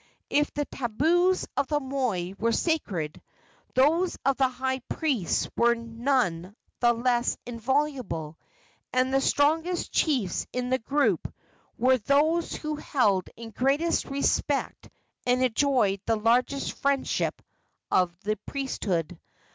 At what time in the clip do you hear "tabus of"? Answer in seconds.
0.65-1.67